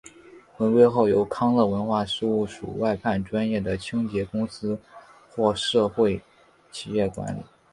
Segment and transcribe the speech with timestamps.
[0.55, 4.79] 回归后由康乐文化事务署外判专业的清洁公司
[5.29, 6.19] 或社会
[6.71, 7.43] 企业管理。